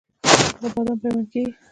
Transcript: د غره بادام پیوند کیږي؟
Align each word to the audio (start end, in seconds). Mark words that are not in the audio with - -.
د 0.61 0.63
غره 0.71 0.71
بادام 0.75 0.97
پیوند 1.01 1.27
کیږي؟ 1.31 1.51